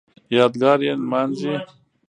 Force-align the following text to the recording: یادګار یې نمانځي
یادګار 0.35 0.79
یې 0.87 0.93
نمانځي 1.01 1.53